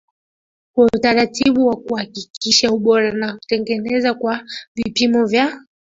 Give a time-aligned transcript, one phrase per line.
[0.75, 4.43] kwa utaratibu wa kuhakikisha ubora na kutegemeka kwa
[4.75, 5.59] vipimo vya